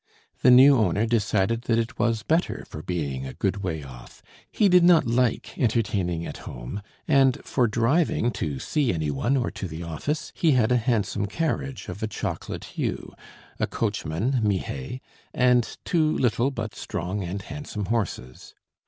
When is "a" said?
3.27-3.35, 10.71-10.77, 12.01-12.07, 13.59-13.67